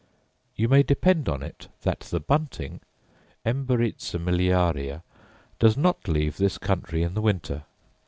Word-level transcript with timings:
You 0.55 0.67
may 0.67 0.81
depend 0.81 1.29
on 1.29 1.43
it 1.43 1.67
that 1.83 1.99
the 1.99 2.19
bunting, 2.19 2.79
emberiza 3.45 4.17
miliaria, 4.17 5.03
does 5.59 5.77
not 5.77 6.07
leave 6.07 6.37
this 6.37 6.57
country 6.57 7.03
in 7.03 7.13
the 7.13 7.21
winter. 7.21 7.65